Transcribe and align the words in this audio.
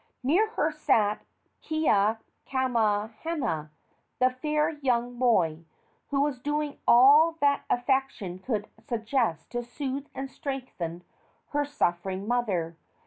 Near 0.23 0.47
her 0.57 0.71
sat 0.71 1.19
Keakamahana, 1.61 3.69
the 4.17 4.31
fair 4.31 4.69
young 4.81 5.13
moi, 5.13 5.57
who 6.09 6.21
was 6.21 6.39
doing 6.39 6.79
all 6.87 7.33
that 7.33 7.65
affection 7.69 8.39
could 8.39 8.67
suggest 8.79 9.51
to 9.51 9.61
soothe 9.61 10.07
and 10.15 10.27
strengthen 10.27 11.03
her 11.49 11.65
suffering 11.65 12.27
mother. 12.27 12.75